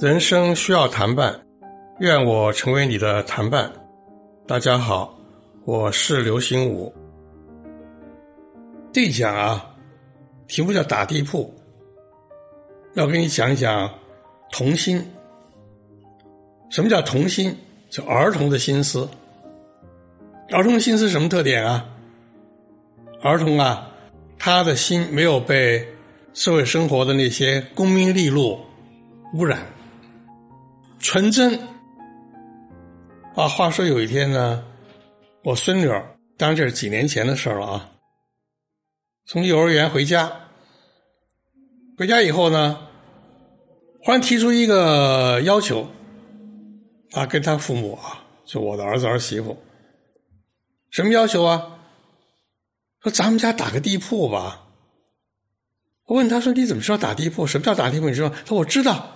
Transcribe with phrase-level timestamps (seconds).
[0.00, 1.40] 人生需要谈伴，
[2.00, 3.72] 愿我成为你的谈伴。
[4.44, 5.16] 大家好，
[5.64, 6.92] 我是刘心武。
[8.92, 9.72] 这讲啊，
[10.48, 11.54] 题目叫打地铺，
[12.94, 13.88] 要跟你讲一讲
[14.50, 15.00] 童心。
[16.70, 17.56] 什么叫童心？
[17.88, 19.08] 就儿童的心思。
[20.50, 21.88] 儿童的心思什么特点啊？
[23.20, 23.88] 儿童啊，
[24.44, 25.86] 他的心没有被
[26.34, 28.58] 社会生活的那些功名利禄
[29.34, 29.64] 污染。
[30.98, 31.56] 纯真
[33.36, 33.46] 啊！
[33.46, 34.64] 话说有一天呢，
[35.44, 36.04] 我孙女儿，
[36.36, 37.88] 当然这是几年前的事了啊。
[39.26, 40.32] 从幼儿园回家，
[41.96, 42.88] 回家以后呢，
[44.00, 45.86] 忽然提出一个要求
[47.12, 49.56] 啊，跟他父母啊，就我的儿子儿媳妇，
[50.90, 51.78] 什么要求啊？
[53.02, 54.62] 说咱们家打个地铺吧。
[56.06, 57.46] 我问他说：“你怎么知道打地铺？
[57.46, 58.08] 什么叫打地铺？
[58.08, 59.08] 你知道？”他说：“我知道。”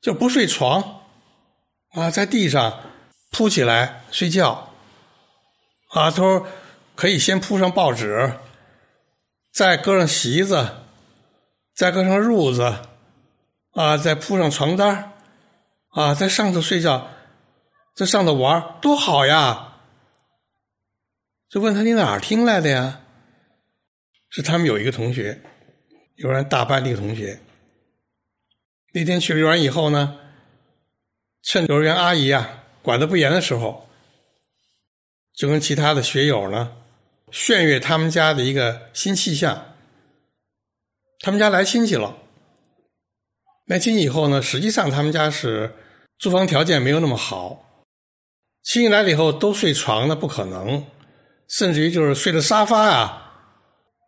[0.00, 1.00] 就不睡床，
[1.92, 2.80] 啊，在地上
[3.30, 4.68] 铺起来睡觉，
[5.88, 6.46] 啊，他说
[6.94, 8.34] 可以先铺上报纸，
[9.52, 10.68] 再搁上席子，
[11.74, 12.76] 再搁上褥子，
[13.72, 15.12] 啊，再铺上床单
[15.88, 17.08] 啊，在上头睡觉，
[17.96, 19.75] 在上头玩多好呀！
[21.56, 23.00] 就问他你哪儿听来的呀？
[24.28, 25.40] 是他们有一个同学，
[26.16, 27.40] 幼儿园大班的一个同学。
[28.92, 30.18] 那天去了幼儿园以后呢，
[31.42, 33.88] 趁幼儿园阿姨啊管的不严的时候，
[35.34, 36.76] 就跟其他的学友呢
[37.32, 39.74] 炫耀他们家的一个新气象。
[41.20, 42.18] 他们家来亲戚了，
[43.64, 45.74] 来亲戚以后呢，实际上他们家是
[46.18, 47.82] 住房条件没有那么好，
[48.62, 50.84] 亲戚来了以后都睡床那不可能，
[51.48, 53.32] 甚至于就是睡的沙发啊，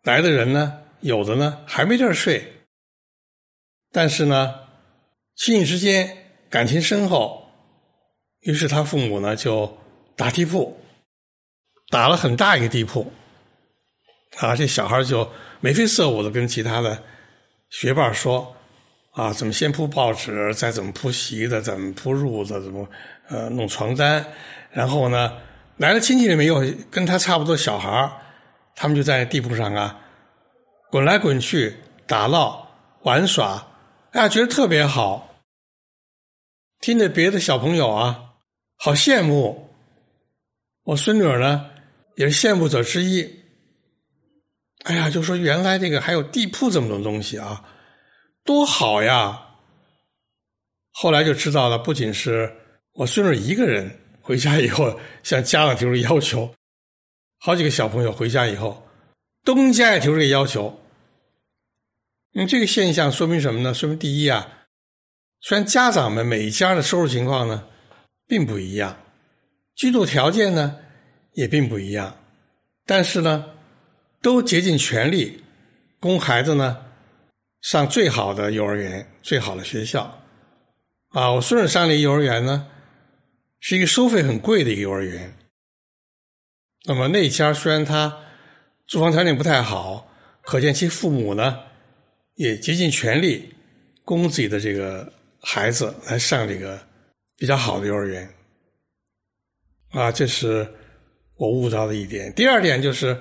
[0.03, 2.65] 来的人呢有的呢还没地儿睡，
[3.91, 4.55] 但是呢。
[5.41, 7.49] 亲戚之间感情深厚，
[8.41, 9.77] 于是他父母呢就
[10.17, 10.77] 打地铺，
[11.89, 13.09] 打了很大一个地铺，
[14.39, 17.01] 啊，这小孩就眉飞色舞的跟其他的
[17.69, 18.53] 学伴说，
[19.11, 22.85] 啊，怎么先铺报纸，再怎么铺席子，怎么铺褥子，怎么
[23.29, 24.25] 呃弄床单，
[24.71, 25.37] 然后呢
[25.79, 28.11] 来了亲戚里面有跟他差不多小孩
[28.75, 29.97] 他们就在地铺上啊
[30.91, 31.73] 滚来滚去
[32.05, 32.69] 打闹
[33.03, 33.65] 玩耍，
[34.11, 35.25] 哎呀，觉得特别好。
[36.81, 38.33] 听着别的小朋友啊，
[38.75, 39.69] 好羡慕。
[40.83, 41.69] 我孙女呢，
[42.15, 43.39] 也是羡慕者之一。
[44.83, 47.63] 哎呀，就说原来这个还有地铺这么多东西啊，
[48.43, 49.45] 多好呀！
[50.91, 52.53] 后来就知道了，不仅是
[52.93, 53.89] 我孙女一个人
[54.29, 56.53] 回家以后向家长提出要求，
[57.39, 58.87] 好几个小朋友回家以后，
[59.43, 60.79] 都跟家也提出这个要求。
[62.35, 63.73] 嗯，这个现象说明什么呢？
[63.73, 64.67] 说明第一啊。
[65.41, 67.65] 虽然家长们每一家的收入情况呢，
[68.27, 68.99] 并不一样，
[69.73, 70.77] 居住条件呢
[71.33, 72.15] 也并不一样，
[72.85, 73.43] 但是呢，
[74.21, 75.43] 都竭尽全力
[75.99, 76.85] 供孩子呢
[77.61, 80.21] 上最好的幼儿园、最好的学校。
[81.13, 82.67] 啊，我孙女上的幼儿园呢，
[83.59, 85.33] 是一个收费很贵的一个幼儿园。
[86.85, 88.17] 那么那家虽然他
[88.87, 90.11] 住房条件不太好，
[90.41, 91.59] 可见其父母呢
[92.35, 93.53] 也竭尽全力
[94.03, 95.13] 供自己的这个。
[95.41, 96.77] 孩子来上这个
[97.37, 98.29] 比较好的幼儿园，
[99.91, 100.69] 啊，这是
[101.37, 102.33] 我悟到的一点。
[102.33, 103.17] 第二点就是，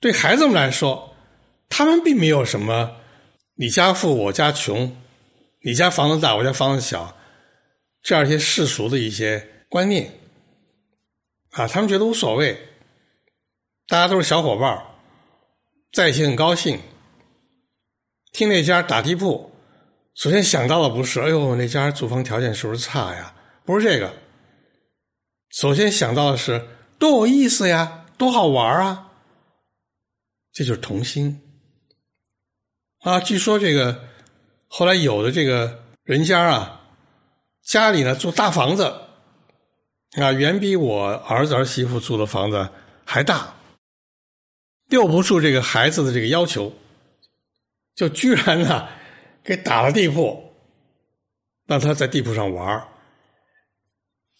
[0.00, 1.14] 对孩子们来说，
[1.68, 2.96] 他们并没有什么
[3.56, 4.96] 你家富我家穷，
[5.60, 7.14] 你家房子大我家房子小
[8.04, 10.12] 这样一些世俗的一些观念，
[11.52, 12.54] 啊，他们觉得无所谓，
[13.88, 14.86] 大家都是小伙伴
[15.90, 16.78] 在一起很高兴，
[18.30, 19.50] 听那家打地铺。
[20.14, 23.34] 首先想到的不是，哎呦，那家住房条件是不是差呀？
[23.64, 24.12] 不是这个。
[25.48, 29.12] 首先想到的是，多有意思呀，多好玩啊！
[30.52, 31.40] 这就是童心
[33.00, 33.18] 啊。
[33.18, 34.04] 据说这个
[34.68, 36.83] 后来有的这个人家啊，
[37.64, 38.84] 家里呢住大房子
[40.12, 42.68] 啊，远比我儿子儿媳妇住的房子
[43.04, 43.54] 还大，
[44.88, 46.72] 吊不住这个孩子的这个要求，
[47.94, 48.88] 就居然呢。
[49.46, 50.42] 给打了地铺，
[51.66, 52.82] 让他在地铺上玩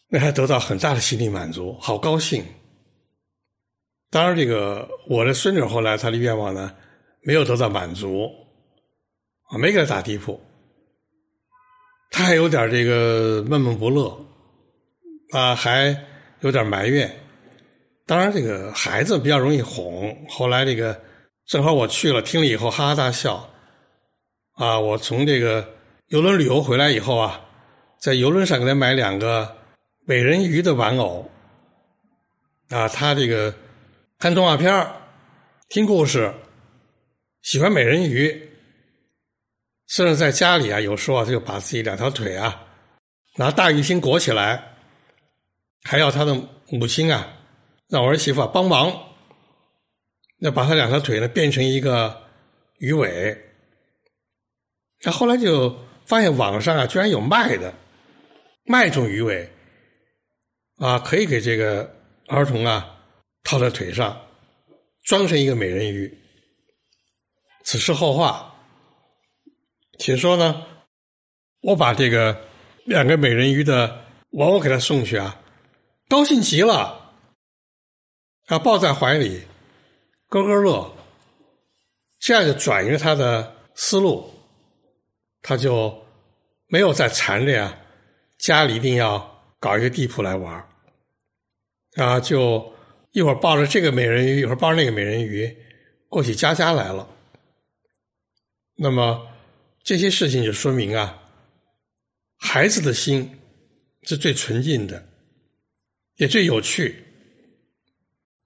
[0.09, 2.43] 那还得到很大的心理满足，好高兴。
[4.09, 6.75] 当然，这个我的孙女后来她的愿望呢，
[7.21, 8.31] 没有得到满足，
[9.51, 10.41] 啊，没给他打地铺，
[12.17, 14.17] 他还有点这个闷闷不乐，
[15.33, 16.01] 啊，还
[16.43, 17.13] 有点埋怨，
[18.07, 20.17] 当然，这个孩子比较容易哄。
[20.29, 21.01] 后来这个
[21.45, 23.51] 正好我去了，听了以后哈哈大笑。
[24.53, 25.69] 啊，我从这个
[26.07, 27.41] 游轮旅游回来以后啊，
[28.01, 29.57] 在游轮上给他买两个
[30.07, 31.29] 美人鱼的玩偶。
[32.69, 33.53] 啊，他这个
[34.21, 34.87] 看动画片
[35.69, 36.33] 听故事，
[37.43, 38.51] 喜欢美人鱼，
[39.95, 42.67] 甚至在家里啊，有时候啊，就把自己两条腿啊
[43.37, 44.75] 拿大鱼芯裹起来，
[45.85, 46.35] 还要他的
[46.69, 47.31] 母亲啊。
[47.89, 48.93] 让我儿媳妇帮忙，
[50.41, 52.25] 要把他两条腿呢变成一个
[52.79, 53.41] 鱼尾。
[55.03, 57.73] 那后来就发现网上啊居然有卖的，
[58.65, 59.49] 卖这种鱼尾，
[60.79, 61.89] 啊可以给这个
[62.27, 62.99] 儿童啊
[63.45, 64.21] 套在腿上，
[65.05, 66.13] 装成一个美人鱼。
[67.63, 68.54] 此事后话，
[69.99, 70.67] 且说呢，
[71.61, 72.49] 我把这个
[72.85, 75.41] 两个美人鱼的玩偶给他送去啊，
[76.09, 77.01] 高兴极了。
[78.47, 79.43] 他抱在怀里，
[80.29, 80.95] 咯咯乐，
[82.21, 84.35] 这样就转移了他的思路，
[85.41, 86.05] 他就
[86.67, 87.79] 没有再缠着呀，
[88.39, 90.69] 家里一定要搞一个地铺来玩
[91.97, 92.71] 啊，就
[93.13, 95.57] 一会儿抱着这个美人鱼，一会儿抱着那个美人鱼，
[96.11, 97.09] 过起家家来了。
[98.77, 99.27] 那么
[99.85, 101.23] 这些事情就说明啊，
[102.39, 103.39] 孩子的心
[104.03, 105.07] 是最纯净的，
[106.17, 107.05] 也最有趣。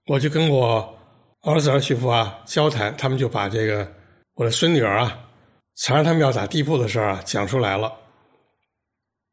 [0.07, 0.99] 我就跟我
[1.41, 3.89] 儿子儿媳妇啊交谈，他们就把这个
[4.33, 5.29] 我的孙女儿啊
[5.75, 7.97] 缠着他们要打地铺的事儿啊讲出来了。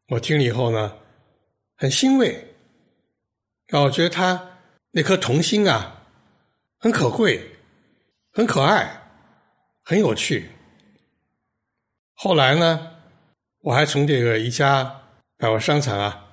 [0.09, 0.97] 我听了以后呢，
[1.77, 2.33] 很欣慰，
[3.71, 4.61] 啊，我觉得他
[4.93, 6.07] 那颗童心啊
[6.79, 7.45] 很可贵，
[8.31, 9.03] 很可爱，
[9.83, 10.49] 很有趣。
[12.17, 12.97] 后来呢，
[13.61, 15.03] 我还从这个一家
[15.39, 16.27] 百货商场啊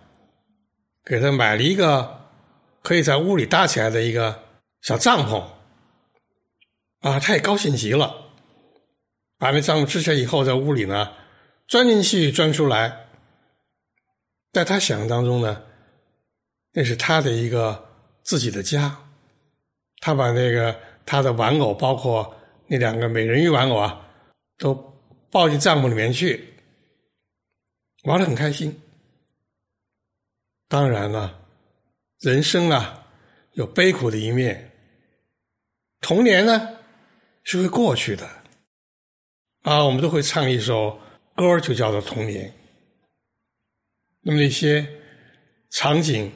[1.05, 2.21] 给他买了一个。
[2.83, 4.43] 可以在屋里搭起来的一个
[4.81, 5.41] 小帐篷，
[6.99, 8.13] 啊，他也高兴极了。
[9.37, 11.13] 把那帐篷支起来以后，在屋里呢，
[11.65, 13.07] 钻进去，钻出来。
[14.51, 15.63] 在他想象当中呢，
[16.73, 17.87] 那是他的一个
[18.21, 18.93] 自己的家。
[20.01, 22.35] 他把那个他的玩偶，包括
[22.67, 24.05] 那两个美人鱼玩偶啊，
[24.57, 24.92] 都
[25.33, 26.53] 抱进帐篷里面去，
[28.03, 28.79] 玩的很开心。
[30.69, 31.41] 当然了。
[32.19, 33.05] 人生啊，
[33.53, 34.71] 有悲苦的一面。
[35.99, 36.77] 童年呢，
[37.43, 38.25] 是会过去的。
[39.63, 40.97] 啊，我们都会唱一首
[41.35, 42.47] 歌就叫做《童年》。
[44.21, 44.87] 那么那些
[45.71, 46.31] 场景、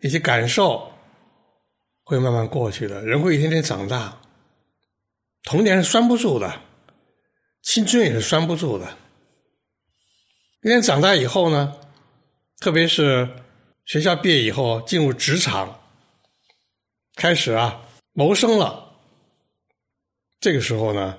[0.00, 0.92] 那些感受，
[2.04, 3.04] 会慢慢过去的。
[3.04, 4.20] 人会一天天长大，
[5.42, 6.60] 童年是拴不住的，
[7.64, 8.96] 青春也是拴不住的。
[10.62, 11.74] 一天长大以后呢，
[12.60, 13.28] 特别是。
[13.86, 15.78] 学校毕业以后进入职场，
[17.16, 17.82] 开始啊
[18.14, 18.94] 谋生了。
[20.40, 21.18] 这个时候呢，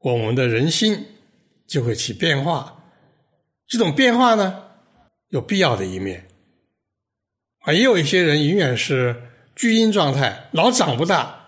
[0.00, 1.06] 我们的人心
[1.66, 2.84] 就会起变化。
[3.66, 4.62] 这种变化呢，
[5.30, 6.28] 有必要的一面
[7.60, 11.41] 啊，也有一些人永远是巨婴状态，老长不大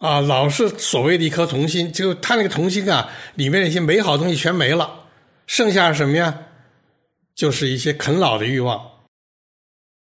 [0.00, 5.10] 啊，老是所谓的一颗童心，就他那个童心啊，里面那些美好东西全没了，
[5.46, 6.46] 剩下什么呀？
[7.34, 8.90] 就是一些啃老的欲望。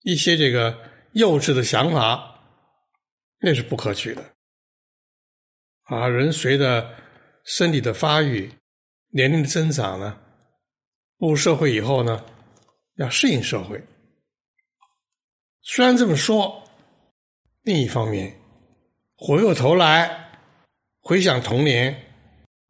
[0.04, 0.80] 一些这个
[1.12, 2.40] 幼稚的想法，
[3.42, 4.24] 那是不可取的。
[5.84, 6.96] 啊，人随着
[7.44, 8.50] 身体的发育、
[9.10, 10.18] 年龄的增长呢，
[11.18, 12.24] 步入社会以后呢，
[12.96, 13.84] 要适应社会。
[15.62, 16.64] 虽然这么说，
[17.64, 18.39] 另一方面，
[19.20, 20.32] 回过头来
[21.02, 22.06] 回想童年，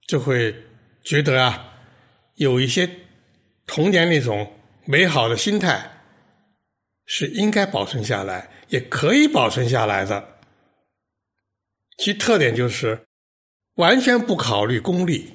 [0.07, 0.55] 就会
[1.03, 1.73] 觉得啊，
[2.35, 2.89] 有一些
[3.67, 4.51] 童年那种
[4.85, 5.91] 美好的心态。
[7.11, 10.37] 是应该保存下来，也可以保存下来的。
[11.97, 13.07] 其特点就是
[13.77, 15.33] 完全不考虑功利，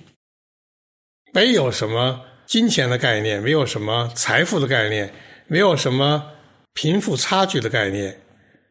[1.32, 5.12] 没有什么金钱的概念，没有什么财富的概念，
[5.48, 6.30] 没有什么
[6.72, 8.20] 贫富差距的概念，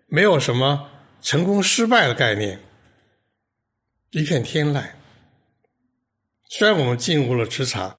[0.08, 0.90] 没有什么
[1.24, 2.60] 成功失败的概念，
[4.12, 4.84] 一片天籁。
[6.50, 7.98] 虽然我们进入了职场，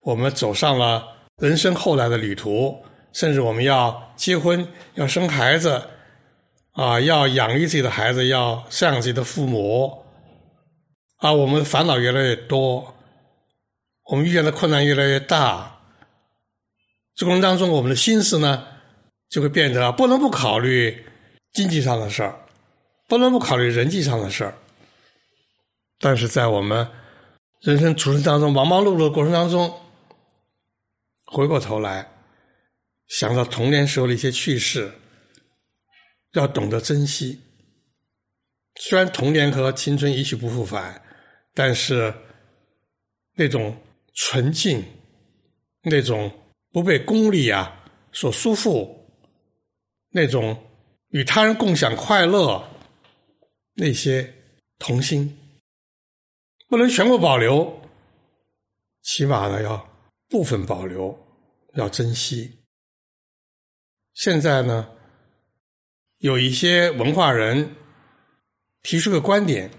[0.00, 2.82] 我们走上了人生后来的旅途。
[3.10, 5.82] 甚至我们要结婚，要生孩子，
[6.72, 10.04] 啊，要养育自己的孩子，要赡养自己的父母，
[11.16, 12.94] 啊，我们烦恼越来越多，
[14.04, 15.80] 我们遇见的困难越来越大。
[17.14, 18.66] 这过程当中，我们的心思呢，
[19.30, 21.06] 就会变得不能不考虑
[21.52, 22.38] 经济上的事儿，
[23.06, 24.54] 不能不考虑人际上的事儿。
[25.98, 26.88] 但是在我们
[27.60, 29.80] 人生处事当中，忙忙碌碌的过程当中，
[31.26, 32.08] 回过头来。
[33.08, 34.92] 想到童年时候的一些趣事，
[36.34, 37.40] 要懂得珍惜。
[38.76, 41.02] 虽然童年和青春一去不复返，
[41.54, 42.14] 但是
[43.34, 43.76] 那种
[44.14, 44.84] 纯净、
[45.82, 46.30] 那种
[46.70, 47.74] 不被功利啊
[48.12, 48.88] 所束缚、
[50.10, 50.67] 那种
[51.10, 52.68] 与他人共享快乐、
[53.74, 54.34] 那些
[54.78, 55.38] 童心，
[56.68, 57.82] 不能全部保留，
[59.02, 59.88] 起码呢要
[60.28, 61.18] 部分保留，
[61.74, 62.58] 要珍惜。
[64.14, 64.90] 现在呢，
[66.18, 67.74] 有一些文化人。
[68.80, 69.70] 提出个观点，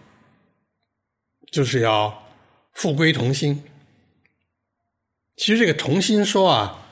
[1.51, 2.27] 就是要
[2.73, 3.63] 复归童心。
[5.37, 6.85] 其实这个童心说啊，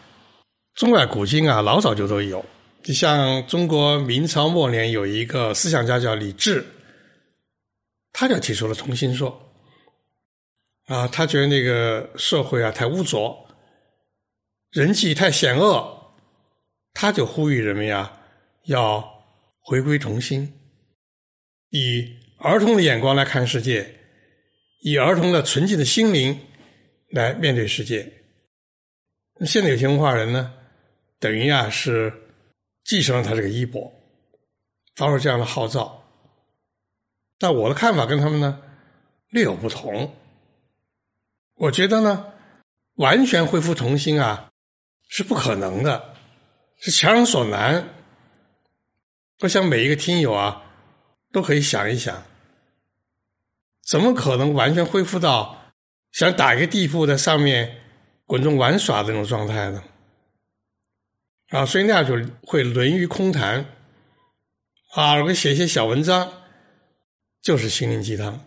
[0.74, 2.44] 中外古今啊，老早就都有。
[2.88, 6.66] 就像中国明朝末年有一个思想家叫李治，
[8.14, 9.54] 他就提出了童心说。
[10.86, 13.46] 啊，他觉得那个社会啊太污浊，
[14.72, 16.16] 人际太险恶，
[16.94, 18.10] 他就呼吁人们呀
[18.68, 19.06] 要
[19.60, 20.50] 回归童心。
[21.72, 23.96] 以儿童的眼光来看世界，
[24.80, 26.40] 以儿童的纯净的心灵
[27.10, 28.10] 来面对世界。
[29.46, 30.54] 现在有些文化人呢，
[31.20, 32.14] 等于啊是
[32.88, 33.94] 继承了他这个衣钵，
[34.96, 36.04] 发出这样的号召。
[37.38, 38.60] 但我的看法跟他们呢
[39.30, 40.16] 略有不同。
[41.54, 42.34] 我觉得呢，
[42.96, 44.50] 完全恢复童心啊
[45.08, 46.16] 是不可能的，
[46.80, 47.88] 是强人所难。
[49.42, 50.64] 我想每一个听友啊。
[51.30, 52.24] 都可以想一想，
[53.86, 55.74] 怎么可能完全恢复到
[56.14, 57.82] 想打一个地铺在上面
[58.26, 59.84] 滚动玩耍的那种状态呢？
[61.50, 62.14] 啊，所以那样就
[62.44, 63.66] 会沦于空谈
[64.96, 65.24] 啊！
[65.24, 66.30] 我写一些小文章，
[67.42, 68.46] 就是心灵鸡汤，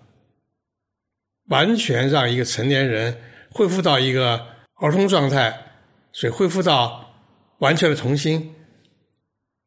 [1.48, 3.18] 完全让一个成年人
[3.50, 5.72] 恢复到一个儿童状态，
[6.12, 7.14] 所以恢复到
[7.58, 8.54] 完全的童心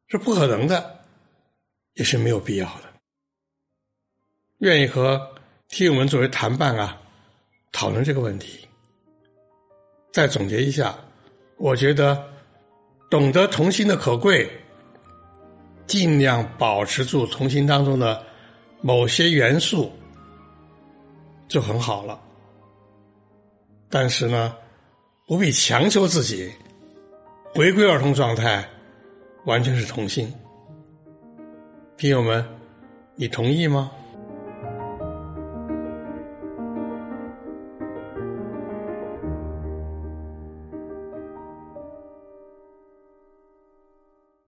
[0.08, 1.04] 是不可能的，
[1.94, 2.94] 也是没有必要的。
[4.60, 5.36] 愿意和
[5.70, 7.02] 听友们作为谈判啊，
[7.72, 8.68] 讨论这个问题。
[10.12, 10.96] 再总结一下，
[11.58, 12.33] 我觉得
[13.14, 14.50] 懂得童心的可贵，
[15.86, 18.26] 尽量保持住童心当中的
[18.82, 19.92] 某些元素，
[21.48, 22.20] 就很好了。
[23.88, 24.56] 但是呢，
[25.28, 26.52] 不必强求自己
[27.54, 28.68] 回归儿童状态，
[29.46, 30.34] 完全是童心。
[31.98, 32.44] 听友们，
[33.14, 33.92] 你同意吗？